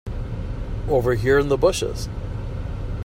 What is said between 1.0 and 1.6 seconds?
here in the